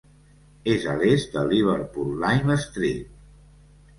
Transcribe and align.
És 0.71 0.87
a 0.93 0.93
l'est 1.01 1.35
de 1.35 1.43
Liverpool 1.51 2.09
Lime 2.23 2.57
Street. 2.65 3.15